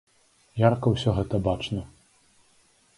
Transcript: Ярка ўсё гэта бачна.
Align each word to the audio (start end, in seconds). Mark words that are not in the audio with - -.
Ярка 0.61 0.87
ўсё 0.95 1.15
гэта 1.19 1.43
бачна. 1.51 1.87